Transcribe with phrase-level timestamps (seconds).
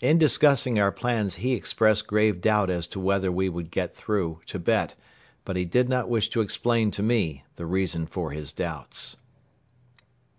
[0.00, 4.40] In discussing our plans he expressed grave doubt as to whether we would get through
[4.46, 4.94] Tibet
[5.44, 9.18] but he did not wish to explain to me the reason for his doubts.